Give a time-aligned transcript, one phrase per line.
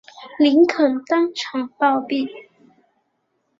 [0.39, 2.27] 林肯当场暴毙。